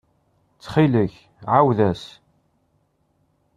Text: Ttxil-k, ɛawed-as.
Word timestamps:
Ttxil-k, 0.55 1.13
ɛawed-as. 1.53 2.03